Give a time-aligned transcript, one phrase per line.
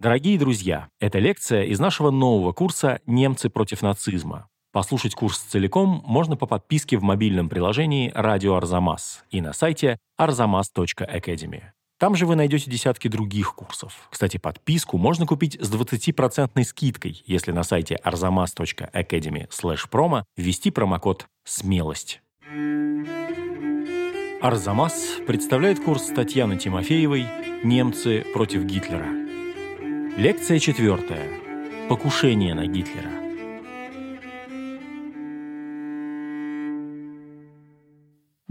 [0.00, 4.48] Дорогие друзья, это лекция из нашего нового курса «Немцы против нацизма».
[4.72, 11.64] Послушать курс целиком можно по подписке в мобильном приложении «Радио Арзамас» и на сайте arzamas.academy.
[11.98, 14.08] Там же вы найдете десятки других курсов.
[14.10, 19.50] Кстати, подписку можно купить с 20% скидкой, если на сайте arzamas.academy
[19.92, 22.22] promo ввести промокод «Смелость».
[24.40, 27.26] Арзамас представляет курс Татьяны Тимофеевой
[27.62, 29.19] «Немцы против Гитлера».
[30.16, 31.28] Лекция четвертая.
[31.88, 33.20] Покушение на Гитлера.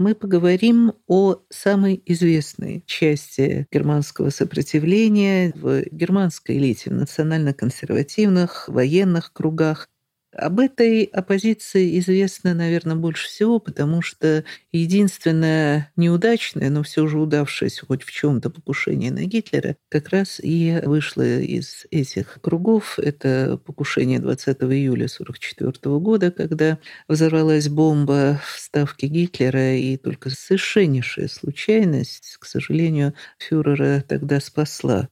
[0.00, 9.89] мы поговорим о самой известной части германского сопротивления в германской элите, в национально-консервативных военных кругах,
[10.32, 17.86] об этой оппозиции известно, наверное, больше всего, потому что единственное неудачное, но все же удавшееся
[17.86, 22.98] хоть в чем-то покушение на Гитлера, как раз и вышло из этих кругов.
[22.98, 26.78] Это покушение 20 июля 1944 года, когда
[27.08, 35.08] взорвалась бомба в ставке Гитлера, и только совершеннейшая случайность, к сожалению, фюрера тогда спасла.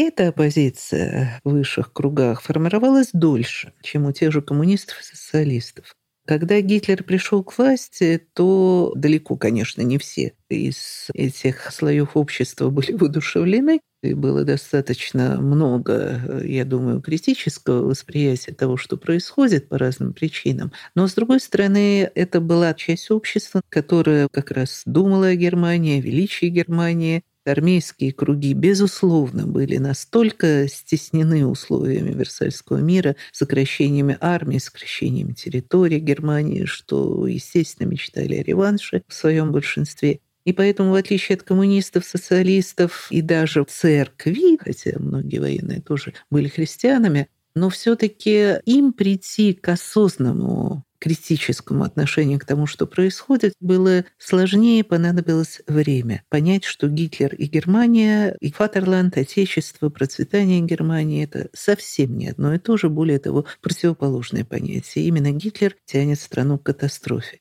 [0.00, 5.92] Эта оппозиция в высших кругах формировалась дольше, чем у тех же коммунистов и социалистов.
[6.24, 12.92] Когда Гитлер пришел к власти, то далеко, конечно, не все из этих слоев общества были
[12.92, 20.70] воодушевлены, и было достаточно много, я думаю, критического восприятия того, что происходит по разным причинам.
[20.94, 26.02] Но, с другой стороны, это была часть общества, которая как раз думала о Германии, о
[26.02, 35.98] величии Германии, армейские круги, безусловно, были настолько стеснены условиями Версальского мира, сокращениями армии, сокращениями территории
[35.98, 40.20] Германии, что, естественно, мечтали о реванше в своем большинстве.
[40.44, 46.48] И поэтому, в отличие от коммунистов, социалистов и даже церкви, хотя многие военные тоже были
[46.48, 54.84] христианами, но все-таки им прийти к осознанному критическому отношению к тому, что происходит, было сложнее,
[54.84, 56.24] понадобилось время.
[56.28, 62.58] Понять, что Гитлер и Германия, и Фатерланд, Отечество, процветание Германии— это совсем не одно и
[62.58, 65.06] то же, более того, противоположное понятие.
[65.06, 67.40] Именно Гитлер тянет страну к катастрофе.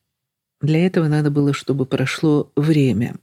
[0.61, 3.17] Для этого надо было, чтобы прошло время.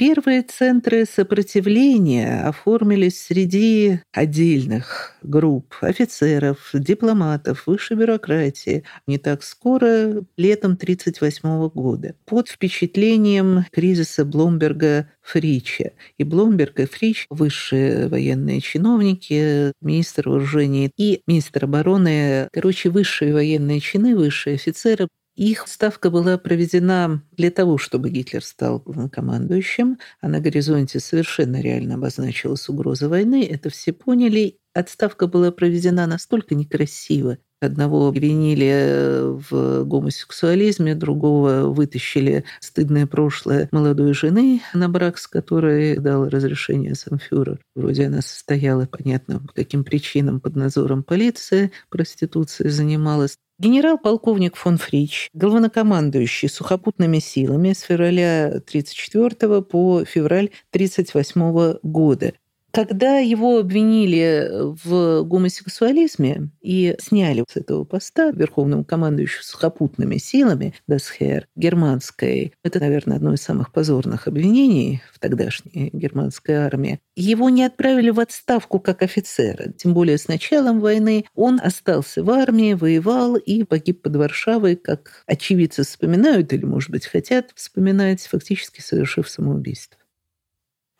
[0.00, 10.72] Первые центры сопротивления оформились среди отдельных групп офицеров, дипломатов, высшей бюрократии не так скоро, летом
[10.72, 15.90] 1938 года, под впечатлением кризиса Бломберга Фрича.
[16.16, 23.80] И Бломберг и Фрич, высшие военные чиновники, министр вооружений и министр обороны, короче, высшие военные
[23.80, 25.08] чины, высшие офицеры
[25.48, 31.94] их ставка была проведена для того, чтобы Гитлер стал главнокомандующим, а на горизонте совершенно реально
[31.94, 33.46] обозначилась угроза войны.
[33.50, 34.58] Это все поняли.
[34.74, 37.38] Отставка была проведена настолько некрасиво.
[37.62, 39.20] Одного обвинили
[39.50, 47.18] в гомосексуализме, другого вытащили стыдное прошлое молодой жены, на брак с которой дал разрешение сам
[47.18, 47.60] фюрер.
[47.74, 53.36] Вроде она состояла, понятно, по каким причинам, под надзором полиции, проституцией занималась.
[53.60, 62.32] Генерал-полковник фон Фрич, главнокомандующий сухопутными силами с февраля 1934 по февраль 1938 года,
[62.72, 71.46] когда его обвинили в гомосексуализме и сняли с этого поста верховным командующим сухопутными силами Дасхер
[71.56, 78.10] германской, это, наверное, одно из самых позорных обвинений в тогдашней германской армии, его не отправили
[78.10, 79.72] в отставку как офицера.
[79.72, 85.22] Тем более с началом войны он остался в армии, воевал и погиб под Варшавой, как
[85.26, 89.99] очевидцы вспоминают или, может быть, хотят вспоминать, фактически совершив самоубийство.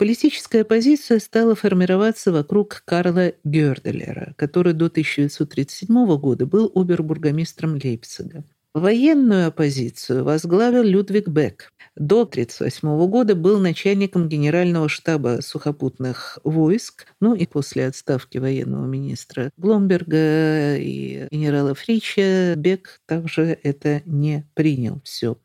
[0.00, 8.42] Политическая позиция стала формироваться вокруг Карла Гёрделера, который до 1937 года был обербургомистром Лейпцига.
[8.72, 11.68] Военную оппозицию возглавил Людвиг Бек.
[11.96, 19.50] До 1938 года был начальником генерального штаба сухопутных войск, ну и после отставки военного министра
[19.58, 25.36] Бломберга и генерала Фрича Бек также это не принял все.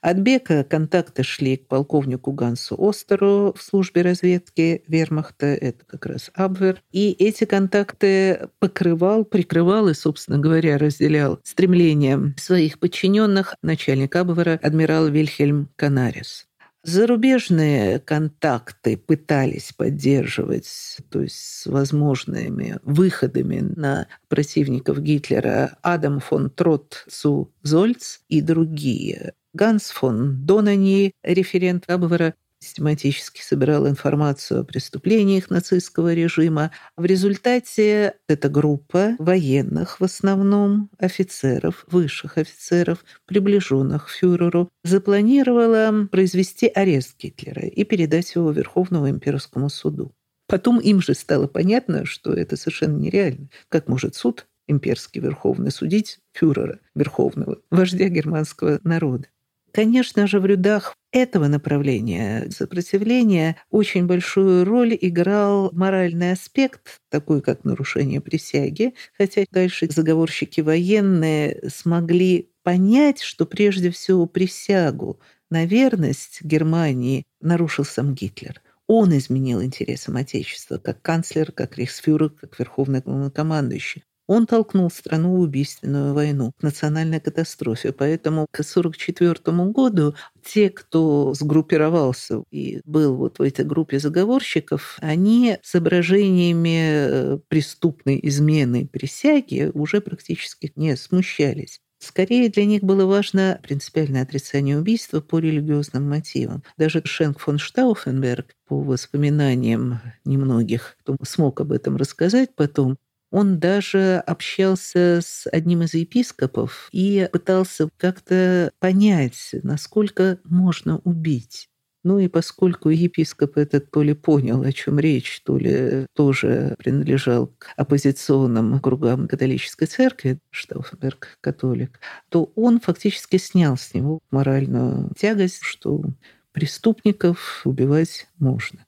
[0.00, 6.30] От Бека контакты шли к полковнику Гансу Остеру в службе разведки Вермахта, это как раз
[6.34, 6.82] Абвер.
[6.92, 15.08] И эти контакты покрывал, прикрывал и, собственно говоря, разделял стремление своих подчиненных начальник Абвера адмирал
[15.08, 16.46] Вильхельм Канарис.
[16.84, 27.06] Зарубежные контакты пытались поддерживать, то есть с возможными выходами на противников Гитлера Адам фон Трот
[27.08, 29.32] Цу Зольц и другие.
[29.54, 36.72] Ганс фон Донани, референт Абвера, систематически собирал информацию о преступлениях нацистского режима.
[36.96, 47.16] В результате эта группа военных, в основном офицеров, высших офицеров, приближенных фюреру, запланировала произвести арест
[47.20, 50.12] Гитлера и передать его Верховному имперскому суду.
[50.48, 53.50] Потом им же стало понятно, что это совершенно нереально.
[53.68, 59.28] Как может суд имперский верховный судить фюрера верховного, вождя германского народа?
[59.74, 67.64] Конечно же, в рядах этого направления сопротивления очень большую роль играл моральный аспект, такой как
[67.64, 75.18] нарушение присяги, хотя дальше заговорщики военные смогли понять, что прежде всего присягу
[75.50, 78.62] на верность Германии нарушил сам Гитлер.
[78.86, 84.04] Он изменил интересам Отечества как канцлер, как рейхсфюрер, как верховный главнокомандующий.
[84.26, 87.92] Он толкнул страну в убийственную войну, к национальной катастрофе.
[87.92, 95.58] Поэтому к 1944 году те, кто сгруппировался и был вот в этой группе заговорщиков, они
[95.62, 101.80] соображениями э, преступной измены присяги уже практически не смущались.
[101.98, 106.62] Скорее для них было важно принципиальное отрицание убийства по религиозным мотивам.
[106.76, 112.98] Даже Шенк фон Штауфенберг, по воспоминаниям немногих, кто смог об этом рассказать потом,
[113.34, 121.68] он даже общался с одним из епископов и пытался как-то понять, насколько можно убить.
[122.04, 127.48] Ну и поскольку епископ этот то ли понял, о чем речь, то ли тоже принадлежал
[127.58, 131.98] к оппозиционным кругам католической церкви, Штауфенберг католик,
[132.28, 136.04] то он фактически снял с него моральную тягость, что
[136.52, 138.86] преступников убивать можно.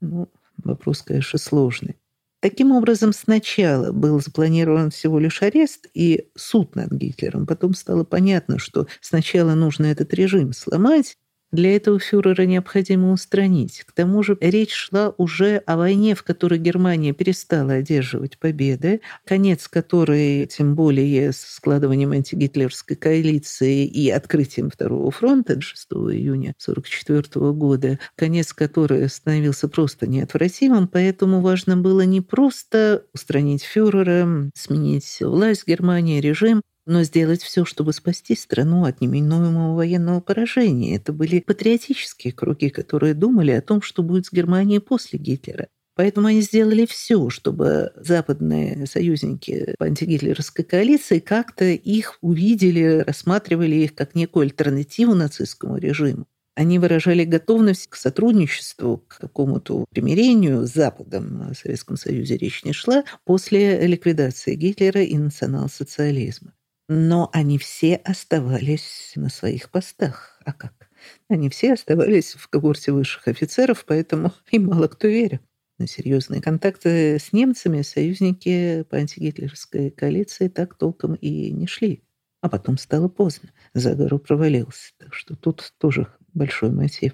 [0.00, 0.28] Ну,
[0.64, 1.97] вопрос, конечно, сложный.
[2.40, 7.46] Таким образом, сначала был запланирован всего лишь арест и суд над Гитлером.
[7.46, 11.16] Потом стало понятно, что сначала нужно этот режим сломать,
[11.50, 13.84] для этого фюрера необходимо устранить.
[13.86, 19.68] К тому же речь шла уже о войне, в которой Германия перестала одерживать победы, конец
[19.68, 27.98] которой, тем более с складыванием антигитлерской коалиции и открытием Второго фронта 6 июня 1944 года,
[28.14, 36.20] конец которой становился просто неотвратимым, поэтому важно было не просто устранить фюрера, сменить власть Германии,
[36.20, 40.96] режим, но сделать все, чтобы спасти страну от неминуемого военного поражения.
[40.96, 45.68] Это были патриотические круги, которые думали о том, что будет с Германией после Гитлера.
[45.96, 53.94] Поэтому они сделали все, чтобы западные союзники по антигитлеровской коалиции как-то их увидели, рассматривали их
[53.94, 56.26] как некую альтернативу нацистскому режиму.
[56.54, 61.42] Они выражали готовность к сотрудничеству, к какому-то примирению с Западом.
[61.50, 66.54] О Советском Союзе речь не шла после ликвидации Гитлера и национал-социализма.
[66.88, 70.40] Но они все оставались на своих постах.
[70.44, 70.88] А как?
[71.28, 75.40] Они все оставались в когорте высших офицеров, поэтому им мало кто верил.
[75.78, 82.02] На серьезные контакты с немцами союзники по антигитлеровской коалиции так толком и не шли.
[82.40, 83.50] А потом стало поздно.
[83.74, 84.92] Заговор провалился.
[84.98, 87.12] Так что тут тоже большой мотив.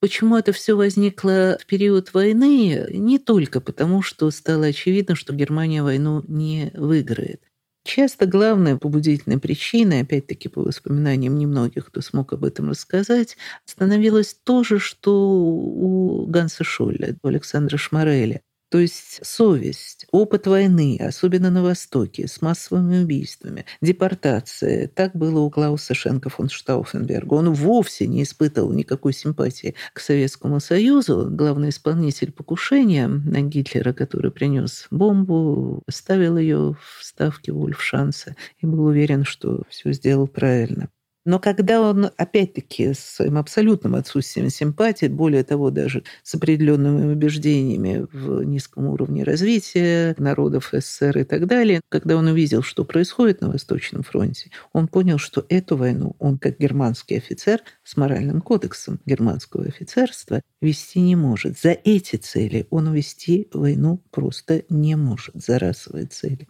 [0.00, 2.86] Почему это все возникло в период войны?
[2.90, 7.49] Не только потому, что стало очевидно, что Германия войну не выиграет.
[7.92, 14.62] Часто главной побудительной причиной, опять-таки по воспоминаниям немногих, кто смог об этом рассказать, становилось то
[14.62, 18.42] же, что у Ганса Шолля, у Александра Шмареля.
[18.70, 24.86] То есть совесть, опыт войны, особенно на Востоке, с массовыми убийствами, депортация.
[24.86, 27.34] Так было у Клауса Шенка фон Штауфенберга.
[27.34, 31.26] Он вовсе не испытывал никакой симпатии к Советскому Союзу.
[31.30, 38.84] Главный исполнитель покушения на Гитлера, который принес бомбу, ставил ее в ставке Вольфшанса и был
[38.84, 40.90] уверен, что все сделал правильно.
[41.26, 48.06] Но когда он, опять-таки, с своим абсолютным отсутствием симпатии, более того, даже с определенными убеждениями
[48.12, 53.50] в низком уровне развития народов СССР и так далее, когда он увидел, что происходит на
[53.50, 59.64] Восточном фронте, он понял, что эту войну он, как германский офицер с моральным кодексом германского
[59.64, 61.58] офицерства, вести не может.
[61.58, 66.46] За эти цели он вести войну просто не может, за расовые цели.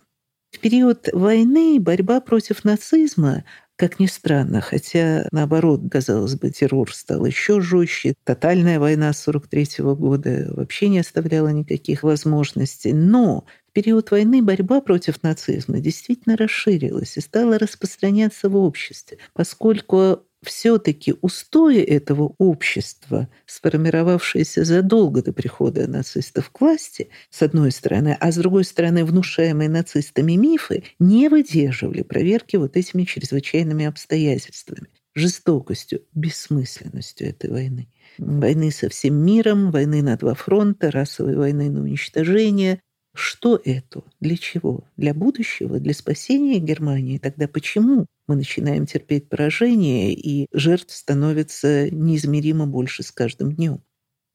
[0.50, 3.44] В период войны борьба против нацизма
[3.80, 9.96] как ни странно, хотя, наоборот, казалось бы, террор стал еще жестче, тотальная война 43 -го
[9.96, 12.92] года вообще не оставляла никаких возможностей.
[12.92, 20.24] Но в период войны борьба против нацизма действительно расширилась и стала распространяться в обществе, поскольку
[20.42, 28.32] все-таки устои этого общества, сформировавшиеся задолго до прихода нацистов к власти, с одной стороны, а
[28.32, 37.28] с другой стороны, внушаемые нацистами мифы, не выдерживали проверки вот этими чрезвычайными обстоятельствами, жестокостью, бессмысленностью
[37.28, 37.88] этой войны.
[38.18, 42.80] войны со всем миром, войны на два фронта, расовой войны на уничтожение.
[43.14, 44.02] Что это?
[44.20, 44.84] Для чего?
[44.96, 45.80] Для будущего?
[45.80, 47.18] Для спасения Германии?
[47.18, 53.82] Тогда почему мы начинаем терпеть поражение, и жертв становится неизмеримо больше с каждым днем?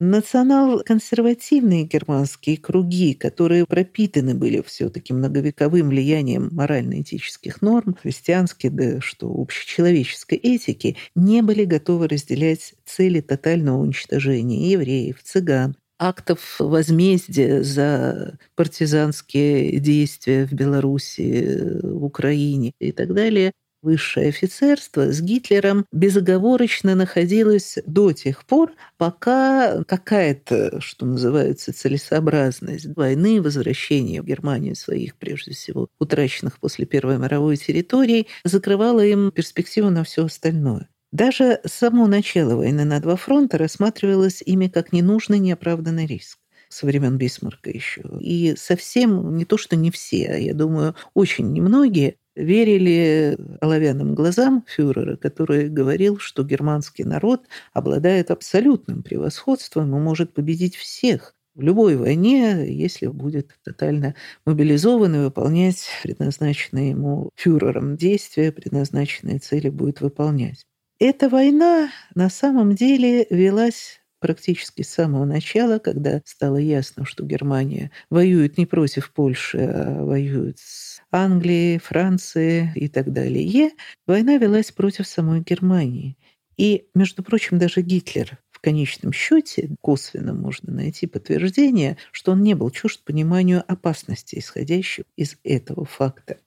[0.01, 10.37] Национал-консервативные германские круги, которые пропитаны были все-таки многовековым влиянием морально-этических норм, христианских, да что общечеловеческой
[10.37, 20.45] этики, не были готовы разделять цели тотального уничтожения евреев, цыган, актов возмездия за партизанские действия
[20.45, 23.53] в Беларуси, в Украине и так далее,
[23.85, 33.41] высшее офицерство с Гитлером безоговорочно находилось до тех пор, пока какая-то, что называется, целесообразность войны,
[33.41, 40.03] возвращение в Германию своих, прежде всего, утраченных после Первой мировой территорий, закрывала им перспективу на
[40.03, 40.89] все остальное.
[41.11, 46.39] Даже само начало войны на два фронта рассматривалось ими как ненужный, неоправданный риск
[46.69, 48.01] со времен Бисмарка еще.
[48.19, 54.63] И совсем не то, что не все, а я думаю, очень немногие верили оловянным глазам
[54.67, 61.95] фюрера, который говорил, что германский народ обладает абсолютным превосходством и может победить всех в любой
[61.95, 64.13] войне, если будет тотально
[64.45, 70.65] мобилизован и выполнять предназначенные ему фюрером действия, предназначенные цели будет выполнять.
[70.99, 77.91] Эта война на самом деле велась практически с самого начала, когда стало ясно, что Германия
[78.09, 83.71] воюет не против Польши, а воюет с Англией, Францией и так далее,
[84.05, 86.17] война велась против самой Германии.
[86.57, 92.53] И, между прочим, даже Гитлер в конечном счете косвенно можно найти подтверждение, что он не
[92.53, 96.37] был чужд пониманию опасности, исходящей из этого факта.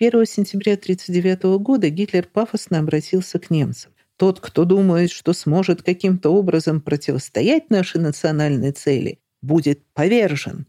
[0.00, 3.92] 1 сентября 1939 года Гитлер пафосно обратился к немцам.
[4.16, 10.66] Тот, кто думает, что сможет каким-то образом противостоять нашей национальной цели, будет повержен.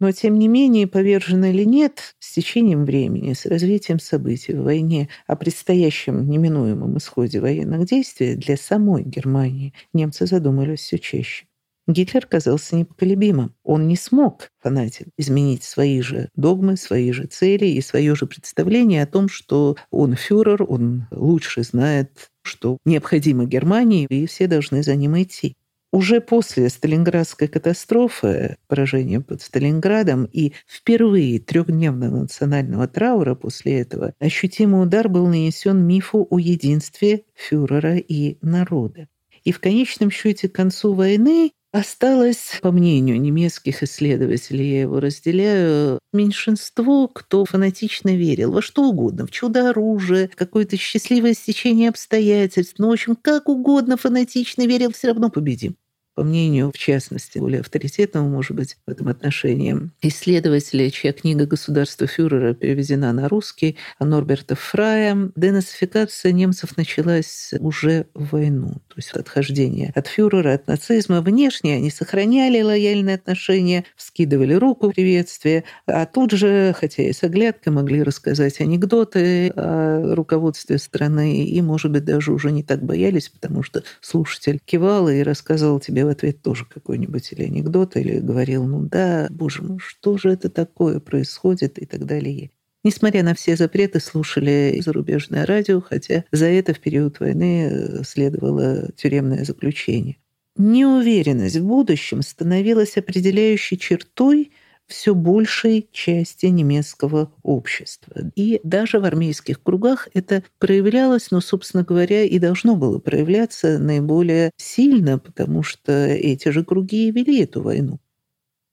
[0.00, 5.08] Но, тем не менее, повержен или нет, с течением времени, с развитием событий в войне,
[5.26, 11.46] о предстоящем неминуемом исходе военных действий для самой Германии немцы задумались все чаще.
[11.88, 13.54] Гитлер казался непоколебимым.
[13.64, 19.02] Он не смог, фанатик, изменить свои же догмы, свои же цели и свое же представление
[19.02, 24.96] о том, что он фюрер, он лучше знает что необходимо Германии, и все должны за
[24.96, 25.54] ним идти.
[25.90, 34.82] Уже после Сталинградской катастрофы, поражения под Сталинградом и впервые трехдневного национального траура после этого, ощутимый
[34.82, 39.08] удар был нанесен мифу о единстве фюрера и народа.
[39.44, 45.98] И в конечном счете к концу войны Осталось, по мнению немецких исследователей, я его разделяю,
[46.14, 52.92] меньшинство, кто фанатично верил во что угодно, в чудо-оружие, какое-то счастливое стечение обстоятельств, ну, в
[52.92, 55.76] общем, как угодно фанатично верил, все равно победим
[56.18, 62.08] по мнению, в частности, более авторитетного, может быть, в этом отношении, исследователя, чья книга «Государство
[62.08, 68.82] фюрера» переведена на русский, Норберта Фрая, денацификация немцев началась уже в войну.
[68.88, 71.20] То есть отхождение от фюрера, от нацизма.
[71.20, 77.22] Внешне они сохраняли лояльные отношения, вскидывали руку в приветствие, а тут же, хотя и с
[77.22, 83.28] оглядкой, могли рассказать анекдоты о руководстве страны и, может быть, даже уже не так боялись,
[83.28, 88.64] потому что слушатель кивал и рассказывал тебе в ответ тоже какой-нибудь или анекдот, или говорил,
[88.66, 92.50] ну да, боже мой, что же это такое происходит и так далее.
[92.84, 98.90] Несмотря на все запреты, слушали зарубежное радио, хотя за это в период войны э, следовало
[98.92, 100.16] тюремное заключение.
[100.56, 104.52] Неуверенность в будущем становилась определяющей чертой
[104.88, 108.32] все большей части немецкого общества.
[108.34, 114.50] И даже в армейских кругах это проявлялось, но, собственно говоря, и должно было проявляться наиболее
[114.56, 118.00] сильно, потому что эти же круги и вели эту войну.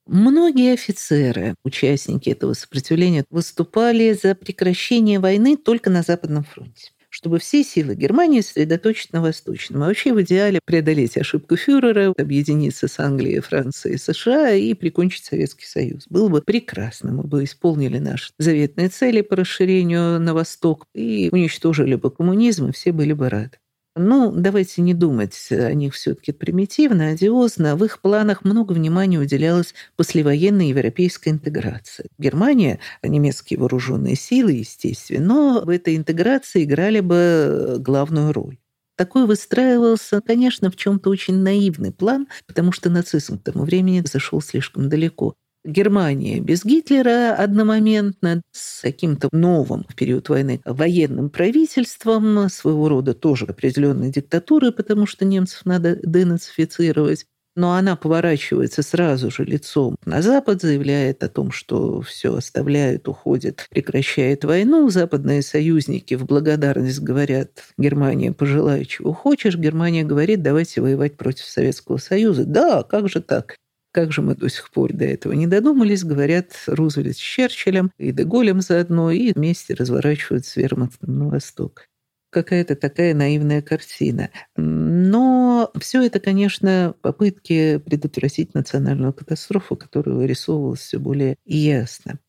[0.08, 6.92] Многие офицеры, участники этого сопротивления, выступали за прекращение войны только на Западном фронте
[7.26, 9.82] чтобы все силы Германии сосредоточить на Восточном.
[9.82, 15.66] А вообще в идеале преодолеть ошибку фюрера, объединиться с Англией, Францией, США и прикончить Советский
[15.66, 16.06] Союз.
[16.08, 17.14] Было бы прекрасно.
[17.14, 22.72] Мы бы исполнили наши заветные цели по расширению на Восток и уничтожили бы коммунизм, и
[22.72, 23.58] все были бы рады.
[23.98, 27.78] Ну, давайте не думать о них все-таки примитивно, одиозно.
[27.78, 32.10] В их планах много внимания уделялось послевоенной европейской интеграции.
[32.18, 38.58] Германия, немецкие вооруженные силы, естественно, но в этой интеграции играли бы главную роль.
[38.98, 44.42] Такой выстраивался, конечно, в чем-то очень наивный план, потому что нацизм к тому времени зашел
[44.42, 45.36] слишком далеко.
[45.66, 53.46] Германия без Гитлера одномоментно с каким-то новым в период войны военным правительством, своего рода тоже
[53.46, 57.26] определенной диктатурой, потому что немцев надо денацифицировать.
[57.58, 63.66] Но она поворачивается сразу же лицом на Запад, заявляет о том, что все оставляет, уходит,
[63.70, 64.90] прекращает войну.
[64.90, 69.56] Западные союзники в благодарность говорят, Германия, пожелай, чего хочешь.
[69.56, 72.44] Германия говорит, давайте воевать против Советского Союза.
[72.46, 73.56] Да, как же так?
[73.96, 78.12] Как же мы до сих пор до этого не додумались, говорят Рузвельт с Черчиллем и
[78.12, 81.88] Деголем заодно, и вместе разворачивают с вермахтом на восток.
[82.30, 84.32] Какая-то такая наивная картина.
[84.58, 92.20] Но все это, конечно, попытки предотвратить национальную катастрофу, которая вырисовывалась все более ясно.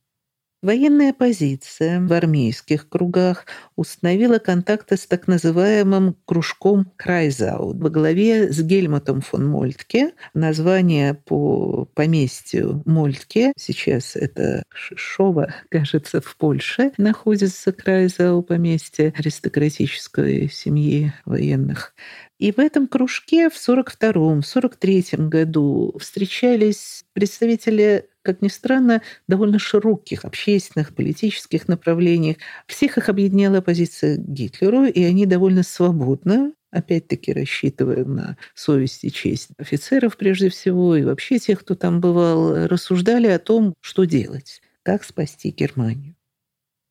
[0.66, 3.46] Военная оппозиция в армейских кругах
[3.76, 10.14] установила контакты с так называемым кружком Крайзау во главе с Гельмутом фон Мольтке.
[10.34, 21.12] Название по поместью Мольтке, сейчас это Шишова, кажется, в Польше, находится Крайзау поместье аристократической семьи
[21.24, 21.94] военных.
[22.38, 30.24] И в этом кружке в 42-м, 43-м году встречались представители как ни странно, довольно широких
[30.24, 32.36] общественных, политических направлениях.
[32.66, 39.48] Всех их объединяла позиция Гитлеру, и они довольно свободно опять-таки рассчитывая на совесть и честь
[39.56, 45.04] офицеров прежде всего, и вообще тех, кто там бывал, рассуждали о том, что делать, как
[45.04, 46.16] спасти Германию.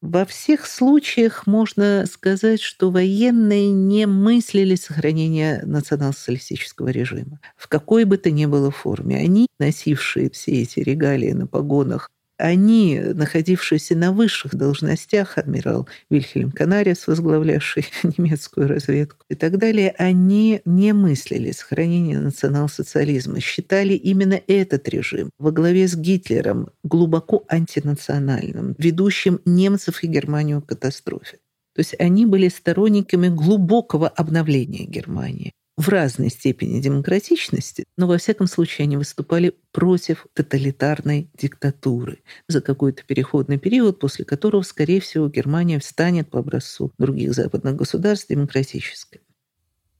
[0.07, 8.17] Во всех случаях можно сказать, что военные не мыслили сохранения национал-социалистического режима в какой бы
[8.17, 9.17] то ни было форме.
[9.17, 17.07] Они, носившие все эти регалии на погонах они, находившиеся на высших должностях, адмирал Вильхельм Канарис,
[17.07, 17.85] возглавлявший
[18.17, 25.51] немецкую разведку и так далее, они не мыслили сохранения национал-социализма, считали именно этот режим во
[25.51, 31.37] главе с Гитлером глубоко антинациональным, ведущим немцев и Германию к катастрофе.
[31.73, 38.47] То есть они были сторонниками глубокого обновления Германии в разной степени демократичности, но во всяком
[38.47, 45.79] случае они выступали против тоталитарной диктатуры за какой-то переходный период, после которого, скорее всего, Германия
[45.79, 49.21] встанет по образцу других западных государств демократической.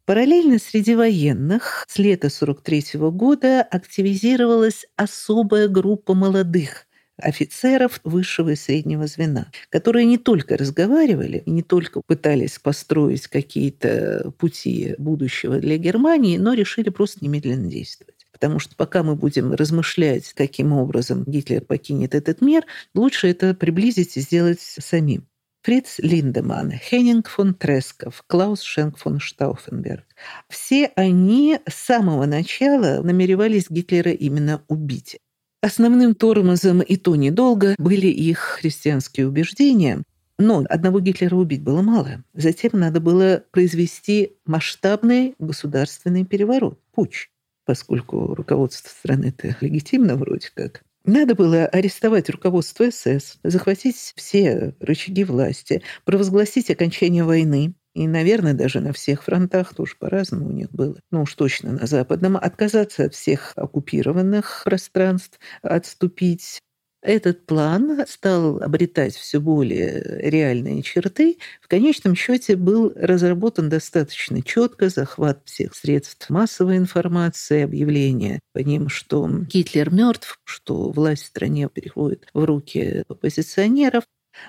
[0.06, 6.86] Параллельно среди военных с лета 1943 года активизировалась особая группа молодых
[7.18, 14.96] офицеров высшего и среднего звена, которые не только разговаривали, не только пытались построить какие-то пути
[14.98, 18.26] будущего для Германии, но решили просто немедленно действовать.
[18.32, 24.18] Потому что пока мы будем размышлять, каким образом Гитлер покинет этот мир, лучше это приблизить
[24.18, 25.26] и сделать самим.
[25.66, 30.06] Фриц Линдеман, Хеннинг фон Тресков, Клаус Шенк фон Штауфенберг.
[30.48, 35.18] Все они с самого начала намеревались Гитлера именно убить.
[35.66, 40.04] Основным тормозом и то недолго были их христианские убеждения.
[40.38, 42.24] Но одного Гитлера убить было мало.
[42.36, 47.32] Затем надо было произвести масштабный государственный переворот, путь,
[47.66, 50.84] поскольку руководство страны-то легитимно вроде как.
[51.04, 58.82] Надо было арестовать руководство СС, захватить все рычаги власти, провозгласить окончание войны, и, наверное, даже
[58.82, 61.00] на всех фронтах тоже по-разному у них было.
[61.12, 62.36] Ну уж точно на западном.
[62.36, 66.60] Отказаться от всех оккупированных пространств, отступить.
[67.02, 71.38] Этот план стал обретать все более реальные черты.
[71.62, 78.90] В конечном счете был разработан достаточно четко захват всех средств массовой информации, объявление по ним,
[78.90, 84.04] что Гитлер мертв, что власть в стране переходит в руки оппозиционеров.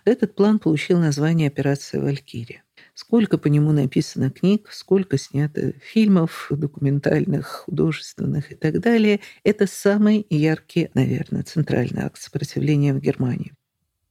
[0.04, 2.65] Этот план получил название «Операция Валькирия»
[2.96, 9.20] сколько по нему написано книг, сколько снято фильмов документальных, художественных и так далее.
[9.44, 13.52] Это самый яркий, наверное, центральный акт сопротивления в Германии.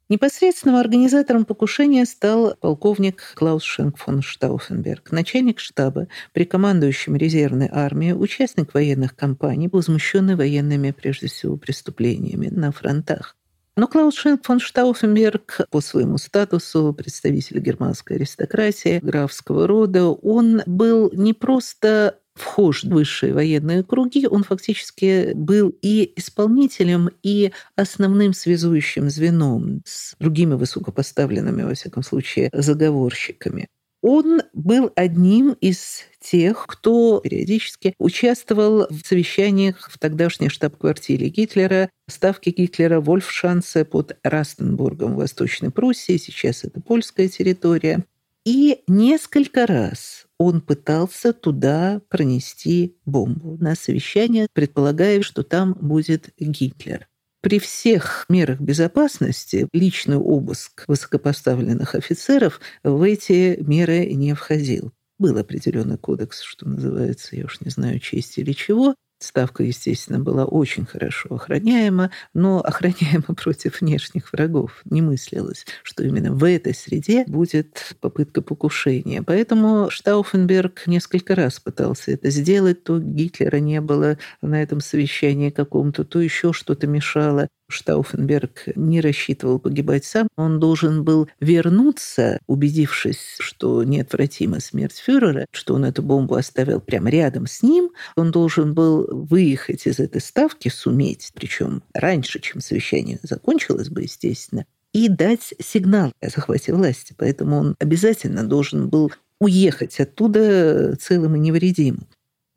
[0.07, 8.13] Непосредственным организатором покушения стал полковник Клаус Шенк фон Штауфенберг, начальник штаба при командующем резервной армией,
[8.13, 13.35] участник военных кампаний, возмущенный военными, прежде всего, преступлениями на фронтах.
[13.77, 21.11] Но Клаус Шенк фон Штауфенберг по своему статусу представитель германской аристократии, графского рода, он был
[21.13, 29.09] не просто вхож в высшие военные круги, он фактически был и исполнителем, и основным связующим
[29.09, 33.67] звеном с другими высокопоставленными, во всяком случае, заговорщиками.
[34.07, 42.51] Он был одним из тех, кто периодически участвовал в совещаниях в тогдашней штаб-квартире Гитлера, ставке
[42.51, 48.05] Гитлера Вольфшанце под Растенбургом в Восточной Пруссии, сейчас это польская территория.
[48.45, 57.07] И несколько раз он пытался туда пронести бомбу на совещание, предполагая, что там будет Гитлер.
[57.45, 64.93] При всех мерах безопасности личный обыск высокопоставленных офицеров в эти меры не входил.
[65.19, 70.45] Был определенный кодекс, что называется, я уж не знаю, честь или чего, Ставка, естественно, была
[70.45, 74.81] очень хорошо охраняема, но охраняема против внешних врагов.
[74.85, 79.23] Не мыслилось, что именно в этой среде будет попытка покушения.
[79.23, 82.83] Поэтому Штауфенберг несколько раз пытался это сделать.
[82.83, 87.47] То Гитлера не было на этом совещании каком-то, то еще что-то мешало.
[87.75, 90.27] Штауфенберг не рассчитывал погибать сам.
[90.35, 97.09] Он должен был вернуться, убедившись, что неотвратима смерть фюрера, что он эту бомбу оставил прямо
[97.09, 97.91] рядом с ним.
[98.15, 104.65] Он должен был выехать из этой ставки, суметь, причем раньше, чем совещание закончилось бы, естественно,
[104.93, 107.13] и дать сигнал о захвате власти.
[107.17, 112.07] Поэтому он обязательно должен был уехать оттуда целым и невредимым.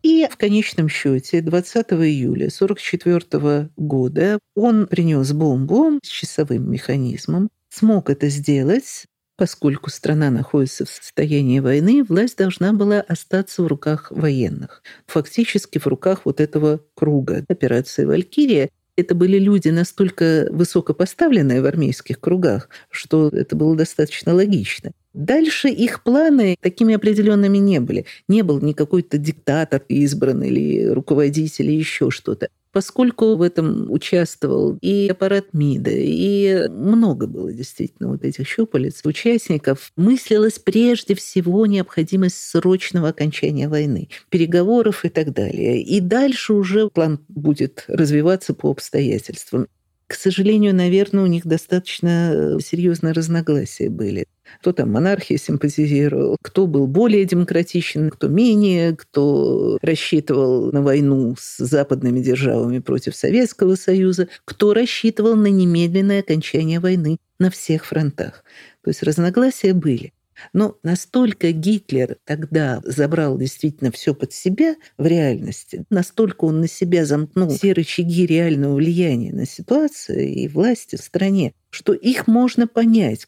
[0.02, 8.10] И в конечном счете 20 июля 1944 года он принес бомбу с часовым механизмом, смог
[8.10, 9.06] это сделать,
[9.38, 14.82] Поскольку страна находится в состоянии войны, власть должна была остаться в руках военных.
[15.06, 17.44] Фактически в руках вот этого круга.
[17.48, 24.90] Операция «Валькирия» это были люди настолько высокопоставленные в армейских кругах, что это было достаточно логично.
[25.14, 28.06] Дальше их планы такими определенными не были.
[28.28, 34.78] Не был ни какой-то диктатор избран или руководитель или еще что-то поскольку в этом участвовал
[34.80, 42.36] и аппарат МИДа, и много было действительно вот этих щупалец участников, мыслилась прежде всего необходимость
[42.36, 45.82] срочного окончания войны, переговоров и так далее.
[45.82, 49.66] И дальше уже план будет развиваться по обстоятельствам.
[50.06, 54.26] К сожалению, наверное, у них достаточно э, серьезные разногласия были.
[54.60, 61.58] Кто там монархии симпатизировал, кто был более демократичен, кто менее, кто рассчитывал на войну с
[61.58, 68.44] западными державами против Советского Союза, кто рассчитывал на немедленное окончание войны на всех фронтах.
[68.82, 70.12] То есть разногласия были.
[70.52, 77.04] Но настолько Гитлер тогда забрал действительно все под себя в реальности, настолько он на себя
[77.04, 83.26] замкнул все рычаги реального влияния на ситуацию и власти в стране, что их можно понять.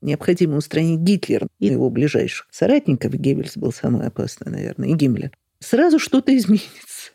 [0.00, 3.14] Необходимо устранить Гитлера и его ближайших соратников.
[3.14, 5.32] Геббельс был самый опасный, наверное, и Гиммлер.
[5.60, 7.12] Сразу что-то изменится.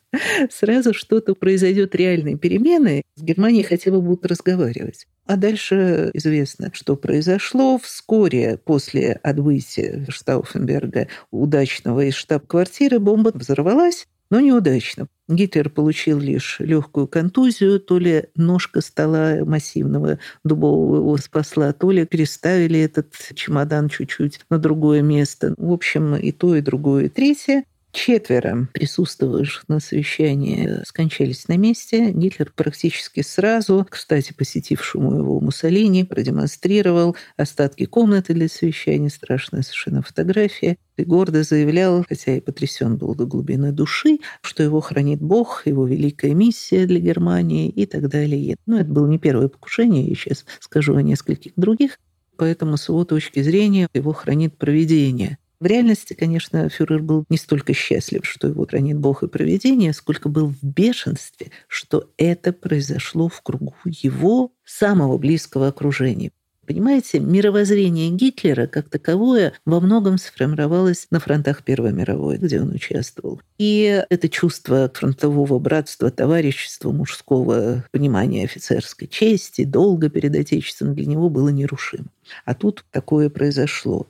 [0.51, 3.03] Сразу что-то произойдет реальные перемены.
[3.15, 5.07] С Германией хотя бы будут разговаривать.
[5.25, 7.79] А дальше известно, что произошло.
[7.79, 15.05] Вскоре после отбытия Штауфенберга удачного из штаб-квартиры бомба взорвалась, но неудачно.
[15.27, 22.03] Гитлер получил лишь легкую контузию, то ли ножка стола массивного дубового его спасла, то ли
[22.07, 25.53] переставили этот чемодан чуть-чуть на другое место.
[25.55, 27.65] В общем, и то, и другое, и третье.
[27.93, 32.09] Четверо присутствовавших на совещании скончались на месте.
[32.11, 40.77] Гитлер практически сразу, кстати, посетившему его Муссолини, продемонстрировал остатки комнаты для совещания, страшная совершенно фотография,
[40.97, 45.85] и гордо заявлял, хотя и потрясен был до глубины души, что его хранит Бог, его
[45.85, 48.55] великая миссия для Германии и так далее.
[48.65, 51.99] Но это было не первое покушение, я сейчас скажу о нескольких других.
[52.37, 55.37] Поэтому с его точки зрения его хранит провидение.
[55.63, 60.27] В реальности, конечно, фюрер был не столько счастлив, что его хранит Бог и провидение, сколько
[60.27, 66.31] был в бешенстве, что это произошло в кругу его самого близкого окружения.
[66.67, 73.41] Понимаете, мировоззрение Гитлера как таковое во многом сформировалось на фронтах Первой мировой, где он участвовал.
[73.57, 81.29] И это чувство фронтового братства, товарищества, мужского понимания офицерской чести, долга перед Отечеством для него
[81.29, 82.07] было нерушимо.
[82.43, 84.07] А тут такое произошло.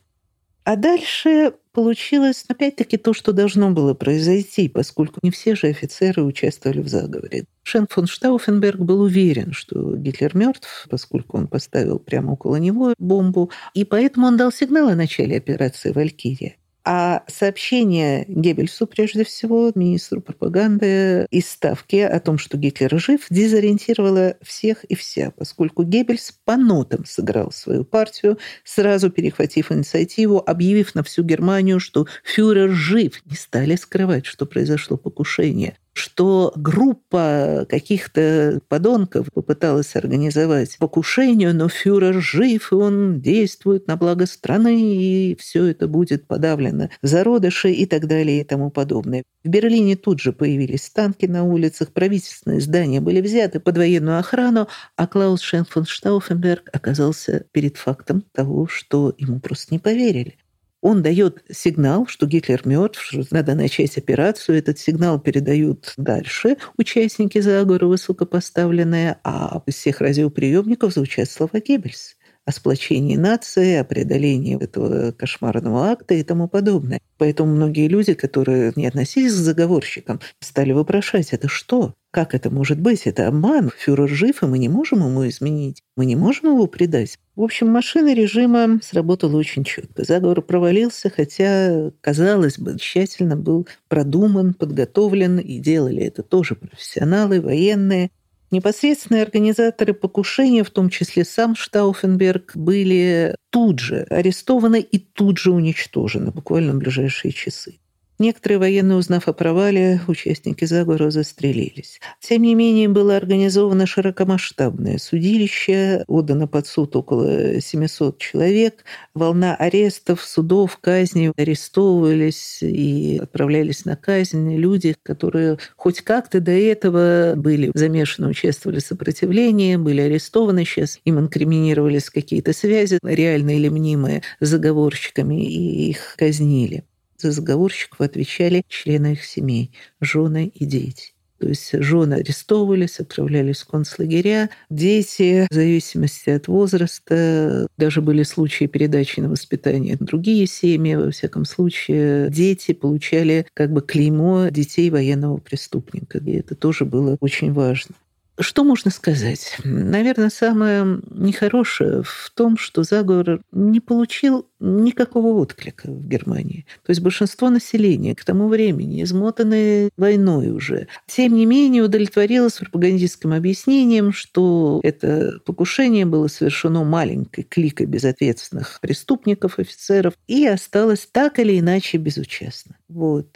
[0.65, 6.79] А дальше получилось, опять-таки, то, что должно было произойти, поскольку не все же офицеры участвовали
[6.79, 7.45] в заговоре.
[7.63, 13.51] Шен фон Штауфенберг был уверен, что Гитлер мертв, поскольку он поставил прямо около него бомбу,
[13.73, 16.55] и поэтому он дал сигнал о начале операции «Валькирия».
[16.85, 24.35] А сообщение Геббельсу, прежде всего, министру пропаганды из Ставки о том, что Гитлер жив, дезориентировало
[24.41, 31.03] всех и вся, поскольку Геббельс по нотам сыграл свою партию, сразу перехватив инициативу, объявив на
[31.03, 33.21] всю Германию, что фюрер жив.
[33.25, 42.21] Не стали скрывать, что произошло покушение что группа каких-то подонков попыталась организовать покушение, но фюрер
[42.21, 48.07] жив, и он действует на благо страны, и все это будет подавлено зародыши и так
[48.07, 49.23] далее и тому подобное.
[49.43, 54.67] В Берлине тут же появились танки на улицах, правительственные здания были взяты под военную охрану,
[54.95, 60.37] а Клаус Шен фон Штауфенберг оказался перед фактом того, что ему просто не поверили.
[60.83, 64.57] Он дает сигнал, что Гитлер мертв, что надо начать операцию.
[64.57, 72.51] Этот сигнал передают дальше участники заговора высокопоставленные, а из всех радиоприемников звучат слова Геббельс о
[72.51, 76.99] сплочении нации, о преодолении этого кошмарного акта и тому подобное.
[77.17, 81.93] Поэтому многие люди, которые не относились к заговорщикам, стали вопрошать, это что?
[82.13, 83.07] Как это может быть?
[83.07, 83.71] Это обман.
[83.75, 85.81] Фюрер жив, и мы не можем ему изменить.
[85.95, 87.17] Мы не можем его предать.
[87.35, 90.03] В общем, машина режима сработала очень четко.
[90.03, 98.11] Заговор провалился, хотя, казалось бы, тщательно был продуман, подготовлен, и делали это тоже профессионалы, военные.
[98.51, 105.49] Непосредственные организаторы покушения, в том числе сам Штауфенберг, были тут же арестованы и тут же
[105.49, 107.79] уничтожены, буквально в ближайшие часы.
[108.19, 111.99] Некоторые военные, узнав о провале, участники заговора застрелились.
[112.19, 118.85] Тем не менее, было организовано широкомасштабное судилище, отдано под суд около 700 человек.
[119.15, 127.33] Волна арестов, судов, казней арестовывались и отправлялись на казнь люди, которые хоть как-то до этого
[127.35, 130.65] были замешаны, участвовали в сопротивлении, были арестованы.
[130.65, 136.83] Сейчас им инкриминировались какие-то связи, реальные или мнимые, с заговорщиками, и их казнили.
[137.23, 141.13] За заговорщиков отвечали члены их семей, жены и дети.
[141.39, 144.49] То есть жены арестовывались, отправлялись в концлагеря.
[144.69, 150.95] Дети, в зависимости от возраста, даже были случаи передачи на воспитание другие семьи.
[150.95, 156.17] Во всяком случае, дети получали как бы клеймо детей военного преступника.
[156.17, 157.95] И это тоже было очень важно.
[158.39, 159.57] Что можно сказать?
[159.63, 166.65] Наверное, самое нехорошее в том, что заговор не получил никакого отклика в Германии.
[166.83, 173.33] То есть большинство населения к тому времени, измотанное войной уже, тем не менее удовлетворилось пропагандистским
[173.33, 181.59] объяснением, что это покушение было совершено маленькой кликой безответственных преступников, офицеров, и осталось так или
[181.59, 182.77] иначе безучастно.
[182.87, 183.27] Вот.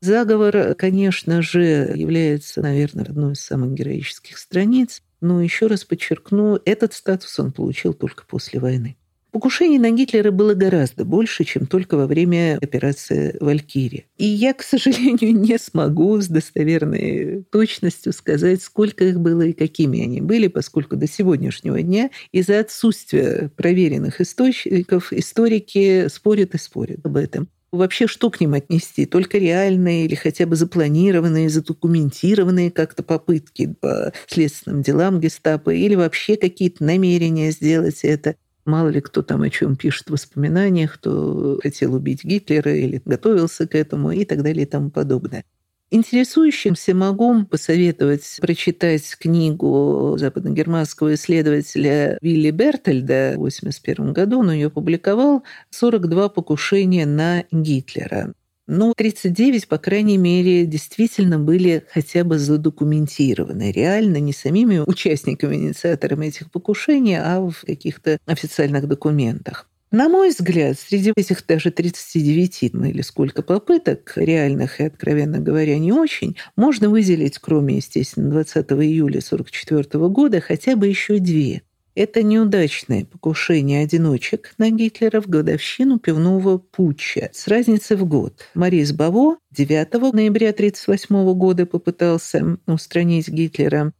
[0.00, 6.94] Заговор, конечно же, является, наверное, одной из самых героических страниц, но еще раз подчеркну, этот
[6.94, 8.96] статус он получил только после войны.
[9.30, 14.04] Покушений на Гитлера было гораздо больше, чем только во время операции «Валькирия».
[14.16, 20.02] И я, к сожалению, не смогу с достоверной точностью сказать, сколько их было и какими
[20.02, 27.16] они были, поскольку до сегодняшнего дня из-за отсутствия проверенных источников историки спорят и спорят об
[27.16, 27.48] этом.
[27.72, 29.04] Вообще, что к ним отнести?
[29.04, 36.36] Только реальные или хотя бы запланированные, задокументированные как-то попытки по следственным делам гестапо или вообще
[36.36, 38.36] какие-то намерения сделать это?
[38.64, 43.66] Мало ли кто там о чем пишет в воспоминаниях, кто хотел убить Гитлера или готовился
[43.66, 45.44] к этому и так далее и тому подобное.
[45.90, 54.40] Интересующимся могу посоветовать прочитать книгу западногерманского исследователя Вилли Бертельда в 1981 году.
[54.40, 58.34] Он ее публиковал «42 покушения на Гитлера».
[58.66, 63.72] Ну, 39, по крайней мере, действительно были хотя бы задокументированы.
[63.72, 69.67] Реально не самими участниками, инициаторами этих покушений, а в каких-то официальных документах.
[69.90, 75.78] На мой взгляд, среди этих даже 39 ну, или сколько попыток, реальных и, откровенно говоря,
[75.78, 81.62] не очень, можно выделить, кроме, естественно, 20 июля 1944 года, хотя бы еще две.
[81.94, 88.46] Это неудачное покушение одиночек на Гитлера в годовщину пивного путча с разницей в год.
[88.54, 93.92] Марис Баво 9 ноября 1938 года попытался устранить Гитлера,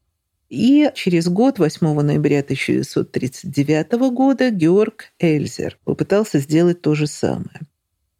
[0.49, 7.61] и через год, 8 ноября 1939 года, Георг Эльзер попытался сделать то же самое.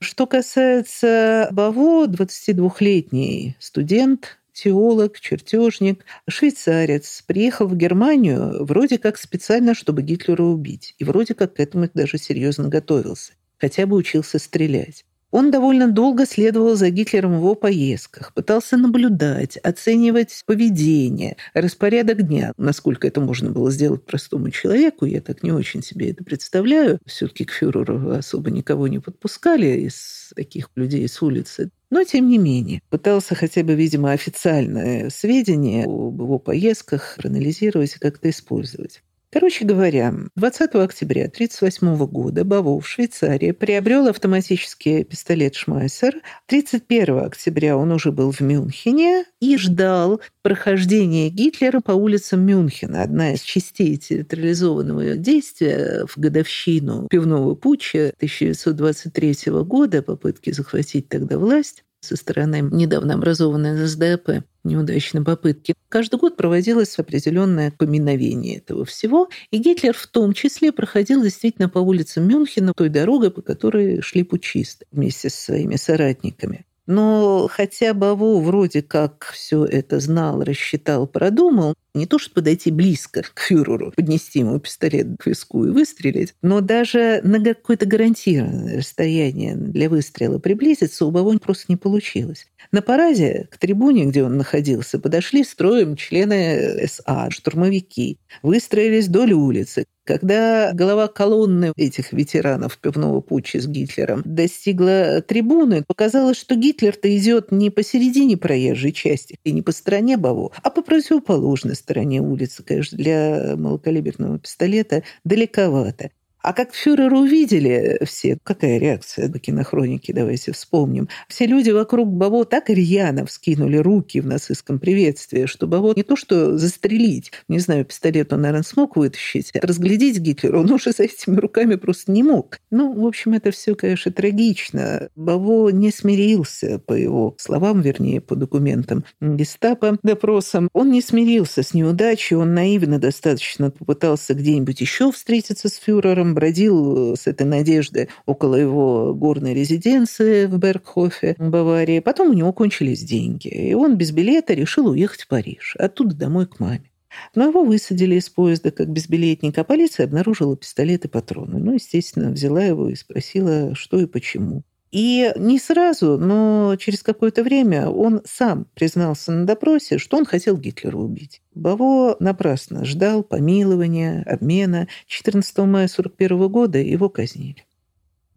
[0.01, 10.03] Что касается Баво, 22-летний студент, теолог, чертежник, швейцарец, приехал в Германию вроде как специально, чтобы
[10.03, 10.95] Гитлера убить.
[10.99, 13.33] И вроде как к этому даже серьезно готовился.
[13.59, 15.05] Хотя бы учился стрелять.
[15.31, 22.53] Он довольно долго следовал за Гитлером в его поездках, пытался наблюдать, оценивать поведение, распорядок дня.
[22.57, 26.99] Насколько это можно было сделать простому человеку, я так не очень себе это представляю.
[27.05, 31.71] Все-таки к фюреру особо никого не подпускали из таких людей с улицы.
[31.91, 37.99] Но, тем не менее, пытался хотя бы, видимо, официальные сведения об его поездках проанализировать и
[37.99, 39.03] как-то использовать.
[39.31, 46.23] Короче говоря, 20 октября 1938 года Баво в Швейцарии приобрел автоматический пистолет Шмайсер.
[46.47, 53.03] 31 октября он уже был в Мюнхене и ждал прохождения Гитлера по улицам Мюнхена.
[53.03, 61.85] Одна из частей театрализованного действия в годовщину пивного путча 1923 года, попытки захватить тогда власть,
[62.01, 65.75] со стороны недавно образованной НСДАП неудачной попытки.
[65.89, 71.79] Каждый год проводилось определенное поминовение этого всего, и Гитлер в том числе проходил действительно по
[71.79, 76.67] улицам Мюнхена той дорогой, по которой шли пучисты вместе со своими соратниками.
[76.87, 83.23] Но хотя Баво вроде как все это знал, рассчитал, продумал, не то чтобы подойти близко
[83.23, 89.57] к фюреру, поднести ему пистолет к виску и выстрелить, но даже на какое-то гарантированное расстояние
[89.57, 92.47] для выстрела приблизиться у Баво просто не получилось.
[92.73, 99.85] На параде к трибуне, где он находился, подошли строем члены СА, штурмовики, выстроились вдоль улицы.
[100.09, 107.53] Когда голова колонны этих ветеранов пивного путча с Гитлером достигла трибуны, показалось, что Гитлер-то идет
[107.53, 112.63] не посередине проезжей части и не по стороне Баво, а по противоположной стороне улицы.
[112.63, 116.11] Конечно, для малокалиберного пистолета далековато.
[116.43, 121.09] А как фюрера увидели все, какая реакция на кинохроники, давайте вспомним.
[121.29, 126.17] Все люди вокруг Баво так рьяно вскинули руки в нацистском приветствии, что Баво не то
[126.17, 131.05] что застрелить, не знаю, пистолет он, наверное, смог вытащить, а разглядеть Гитлера он уже за
[131.05, 132.61] этими руками просто не мог.
[132.71, 135.11] Ну, в общем, это все, конечно, трагично.
[135.17, 140.69] Баво не смирился, по его словам, вернее, по документам гестапо, допросам.
[140.73, 146.35] Он не смирился с неудачей, он наивно достаточно попытался где-нибудь еще встретиться с фюрером, там
[146.35, 152.01] бродил с этой надеждой около его горной резиденции в Бергхофе, Баварии.
[152.01, 156.47] Потом у него кончились деньги, и он без билета решил уехать в Париж, оттуда домой
[156.47, 156.91] к маме.
[157.35, 161.59] Но его высадили из поезда как безбилетника, а полиция обнаружила пистолет и патроны.
[161.59, 164.63] Ну, естественно, взяла его и спросила, что и почему.
[164.91, 170.57] И не сразу, но через какое-то время он сам признался на допросе, что он хотел
[170.57, 171.43] Гитлера убить.
[171.55, 174.89] Баво напрасно ждал помилования, обмена.
[175.07, 177.67] 14 мая 1941 года его казнили.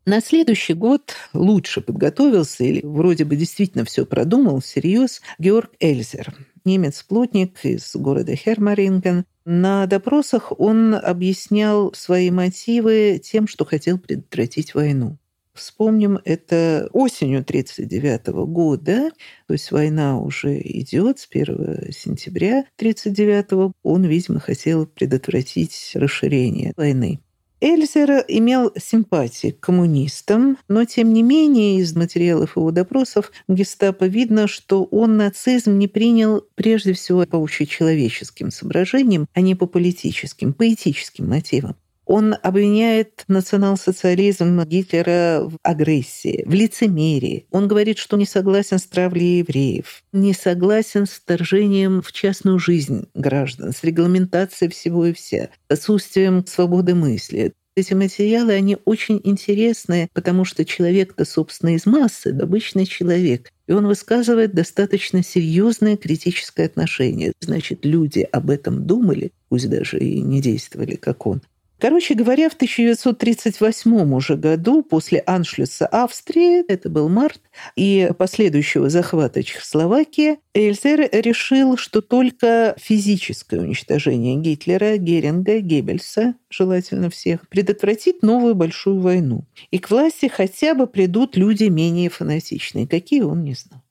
[0.06, 6.36] На следующий год лучше подготовился или вроде бы действительно все продумал всерьез Георг Эльзер,
[6.66, 9.26] немец-плотник из города Хермаринген.
[9.46, 15.18] На допросах он объяснял свои мотивы тем, что хотел предотвратить войну.
[15.62, 19.12] Вспомним, это осенью 1939 года,
[19.46, 23.76] то есть война уже идет с 1 сентября 1939.
[23.84, 27.20] Он, видимо, хотел предотвратить расширение войны.
[27.62, 34.48] Эльзер имел симпатии к коммунистам, но, тем не менее, из материалов его допросов гестапо видно,
[34.48, 40.74] что он нацизм не принял прежде всего по общечеловеческим соображениям, а не по политическим, по
[40.74, 41.76] этическим мотивам.
[42.06, 47.46] Он обвиняет национал-социализм Гитлера в агрессии, в лицемерии.
[47.52, 53.08] Он говорит, что не согласен с травлей евреев, не согласен с вторжением в частную жизнь
[53.14, 57.54] граждан, с регламентацией всего и вся, отсутствием свободы мысли.
[57.74, 63.50] Эти материалы, они очень интересные, потому что человек-то, собственно, из массы, обычный человек.
[63.68, 67.32] И он высказывает достаточно серьезное критическое отношение.
[67.40, 71.42] Значит, люди об этом думали, пусть даже и не действовали, как он.
[71.82, 77.42] Короче говоря, в 1938 уже году, после аншлюса Австрии, это был март,
[77.76, 87.50] и последующего захвата Чехословакии, Эльзер решил, что только физическое уничтожение Гитлера, Геринга, Геббельса, желательно всех,
[87.50, 89.46] предотвратит новую большую войну.
[89.72, 92.88] И к власти хотя бы придут люди менее фанатичные.
[92.88, 93.82] Какие он не знал.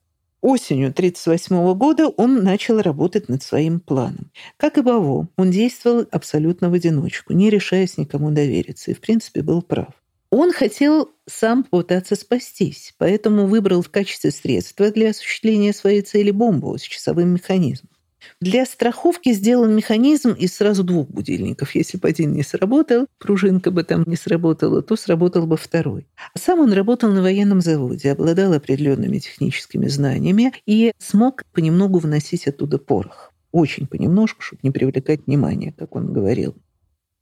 [0.41, 4.31] Осенью 1938 года он начал работать над своим планом.
[4.57, 9.43] Как и Баво, он действовал абсолютно в одиночку, не решаясь никому довериться, и, в принципе,
[9.43, 9.93] был прав.
[10.31, 16.75] Он хотел сам попытаться спастись, поэтому выбрал в качестве средства для осуществления своей цели бомбу
[16.75, 17.90] с часовым механизмом.
[18.39, 21.75] Для страховки сделан механизм из сразу двух будильников.
[21.75, 26.07] Если бы один не сработал, пружинка бы там не сработала, то сработал бы второй.
[26.37, 32.77] Сам он работал на военном заводе, обладал определенными техническими знаниями и смог понемногу вносить оттуда
[32.77, 33.33] порох.
[33.51, 36.55] Очень понемножку, чтобы не привлекать внимания, как он говорил.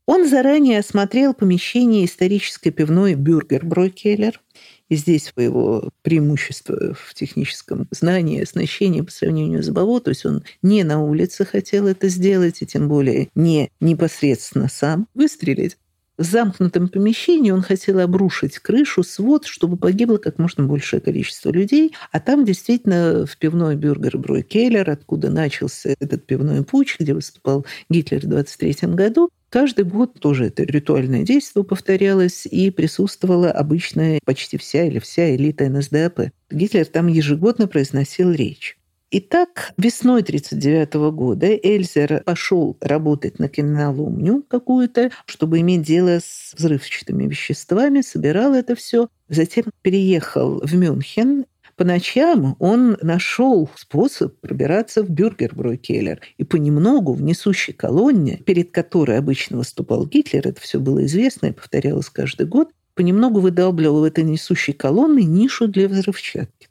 [0.06, 4.42] Он заранее осмотрел помещение исторической пивной «Бюргер Бройкеллер»,
[4.90, 10.44] и здесь его преимущество в техническом знании, оснащении по сравнению с БАВО, то есть он
[10.62, 15.78] не на улице хотел это сделать, и тем более не непосредственно сам выстрелить.
[16.20, 21.94] В замкнутом помещении он хотел обрушить крышу, свод, чтобы погибло как можно большее количество людей.
[22.12, 27.66] А там действительно в пивной бюргер Брой Келлер, откуда начался этот пивной путь, где выступал
[27.90, 34.58] Гитлер в 23 году, Каждый год тоже это ритуальное действие повторялось, и присутствовала обычная почти
[34.58, 36.30] вся или вся элита НСДАП.
[36.52, 38.79] Гитлер там ежегодно произносил речь.
[39.12, 47.26] Итак, весной 1939 года Эльзер пошел работать на каменоломню какую-то, чтобы иметь дело с взрывчатыми
[47.26, 49.08] веществами, собирал это все.
[49.28, 51.46] Затем переехал в Мюнхен
[51.76, 56.22] По ночам он нашел способ пробираться в Бюргербройкеллер.
[56.38, 61.52] И понемногу в несущей колонне, перед которой обычно выступал Гитлер, это все было известно и
[61.52, 66.69] повторялось каждый год, понемногу выдалбливал в этой несущей колонны нишу для взрывчатки.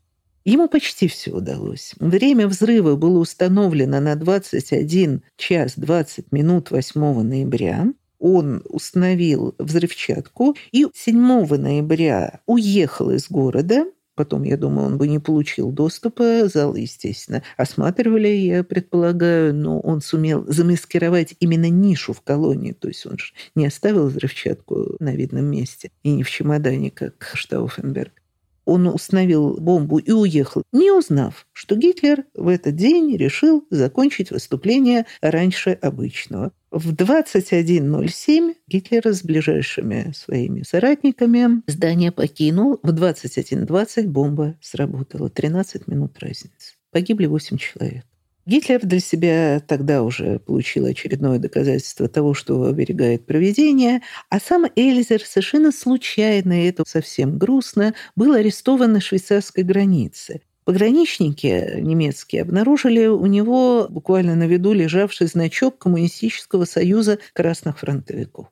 [0.48, 1.92] Ему почти все удалось.
[2.00, 7.92] Время взрыва было установлено на 21 час 20 минут 8 ноября.
[8.18, 13.84] Он установил взрывчатку и 7 ноября уехал из города,
[14.14, 16.48] Потом, я думаю, он бы не получил доступа.
[16.48, 22.72] Зал, естественно, осматривали, я предполагаю, но он сумел замаскировать именно нишу в колонии.
[22.72, 27.30] То есть он же не оставил взрывчатку на видном месте и не в чемодане, как
[27.32, 28.17] Штауфенберг
[28.68, 35.06] он установил бомбу и уехал, не узнав, что Гитлер в этот день решил закончить выступление
[35.22, 36.52] раньше обычного.
[36.70, 42.78] В 21.07 Гитлер с ближайшими своими соратниками здание покинул.
[42.82, 45.30] В 21.20 бомба сработала.
[45.30, 46.74] 13 минут разницы.
[46.90, 48.04] Погибли 8 человек.
[48.48, 55.20] Гитлер для себя тогда уже получил очередное доказательство того, что оберегает проведение, а сам Эльзер
[55.20, 60.40] совершенно случайно, и это совсем грустно, был арестован на швейцарской границе.
[60.64, 68.46] Пограничники немецкие обнаружили у него буквально на виду лежавший значок Коммунистического союза красных фронтовиков.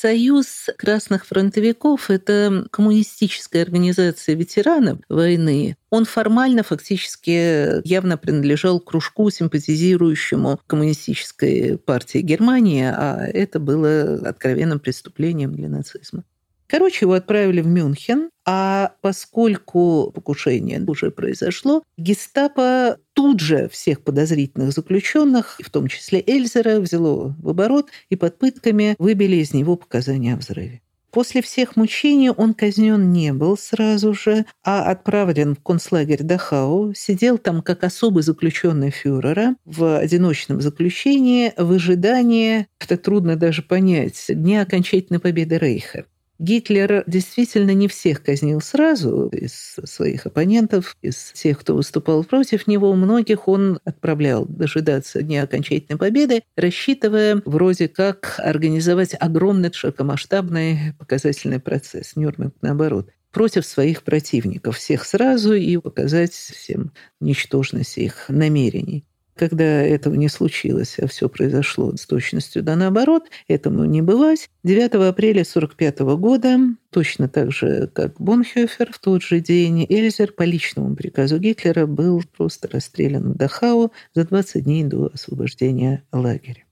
[0.00, 5.76] Союз красных фронтовиков– это коммунистическая организация ветеранов войны.
[5.90, 15.54] Он формально, фактически, явно принадлежал кружку, симпатизирующему коммунистической партии Германии, а это было откровенным преступлением
[15.54, 16.24] для нацизма.
[16.72, 24.72] Короче, его отправили в Мюнхен, а поскольку покушение уже произошло, гестапо тут же всех подозрительных
[24.72, 30.34] заключенных, в том числе Эльзера, взяло в оборот и под пытками выбили из него показания
[30.34, 30.82] о взрыве.
[31.12, 37.36] После всех мучений он казнен не был сразу же, а отправлен в концлагерь Дахау, сидел
[37.36, 44.62] там как особый заключенный фюрера в одиночном заключении в ожидании, это трудно даже понять, дня
[44.62, 46.06] окончательной победы Рейха.
[46.38, 52.94] Гитлер действительно не всех казнил сразу из своих оппонентов, из тех, кто выступал против него.
[52.94, 62.16] Многих он отправлял дожидаться дня окончательной победы, рассчитывая вроде как организовать огромный широкомасштабный показательный процесс.
[62.16, 69.04] Нюрнберг наоборот против своих противников, всех сразу и показать всем ничтожность их намерений.
[69.42, 74.48] Когда этого не случилось, а все произошло с точностью да наоборот, этому не бывать.
[74.62, 76.58] 9 апреля 1945 года,
[76.90, 82.22] точно так же, как Бонхёфер, в тот же день Эльзер по личному приказу Гитлера был
[82.36, 86.62] просто расстрелян в Дахау за 20 дней до освобождения лагеря.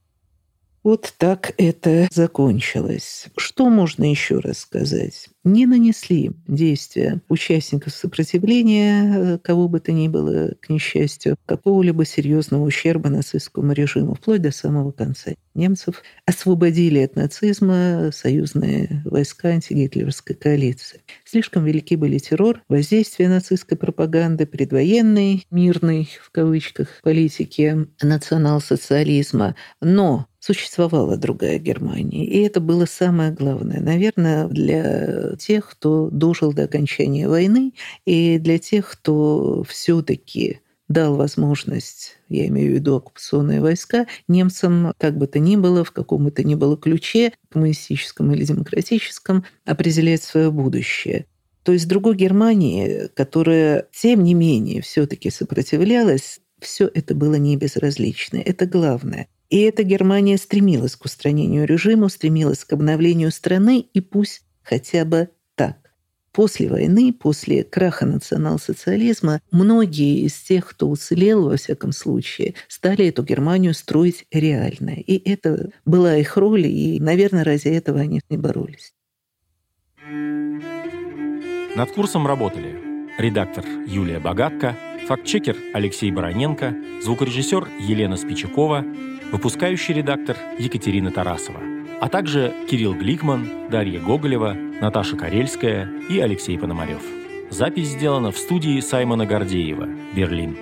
[0.83, 3.27] Вот так это закончилось.
[3.37, 5.29] Что можно еще рассказать?
[5.43, 12.63] Не нанесли действия участников сопротивления, э, кого бы то ни было, к несчастью, какого-либо серьезного
[12.63, 15.31] ущерба нацистскому режиму, вплоть до самого конца.
[15.53, 21.01] Немцев освободили от нацизма союзные войска антигитлеровской коалиции.
[21.25, 29.55] Слишком велики были террор, воздействие нацистской пропаганды, предвоенной, мирной, в кавычках, политики национал-социализма.
[29.81, 32.25] Но существовала другая Германия.
[32.25, 37.73] И это было самое главное, наверное, для тех, кто дожил до окончания войны,
[38.05, 45.15] и для тех, кто все-таки дал возможность, я имею в виду оккупационные войска, немцам, как
[45.17, 50.23] бы то ни было, в каком бы то ни было ключе, коммунистическом или демократическом, определять
[50.23, 51.27] свое будущее.
[51.63, 58.37] То есть другой Германии, которая, тем не менее, все-таки сопротивлялась, все это было не безразлично.
[58.37, 59.27] Это главное.
[59.51, 65.29] И эта Германия стремилась к устранению режима, стремилась к обновлению страны, и пусть хотя бы
[65.55, 65.75] так.
[66.31, 73.23] После войны, после краха национал-социализма, многие из тех, кто уцелел, во всяком случае, стали эту
[73.23, 74.91] Германию строить реально.
[74.91, 78.93] И это была их роль, и, наверное, ради этого они и боролись.
[81.75, 82.79] Над курсом работали
[83.17, 84.77] редактор Юлия Богатка,
[85.07, 86.73] фактчекер Алексей Бароненко,
[87.03, 88.85] звукорежиссер Елена Спичакова,
[89.31, 91.59] выпускающий редактор Екатерина Тарасова,
[91.99, 97.01] а также Кирилл Гликман, Дарья Гоголева, Наташа Карельская и Алексей Пономарев.
[97.49, 100.57] Запись сделана в студии Саймона Гордеева, Берлин.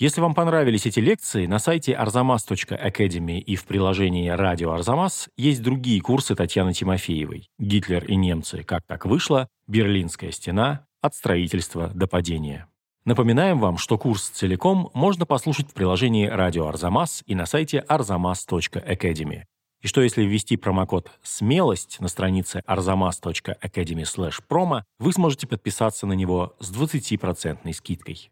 [0.00, 6.00] Если вам понравились эти лекции, на сайте arzamas.academy и в приложении «Радио Арзамас» есть другие
[6.00, 8.62] курсы Татьяны Тимофеевой «Гитлер и немцы.
[8.62, 10.86] Как так вышло?», «Берлинская стена.
[11.02, 12.69] От строительства до падения».
[13.10, 19.42] Напоминаем вам, что курс целиком можно послушать в приложении «Радио Арзамас» и на сайте arzamas.academy.
[19.80, 26.72] и что если ввести промокод «Смелость» на странице arzamas.academy/promo, вы сможете подписаться на него с
[26.72, 28.28] 20% скидкой.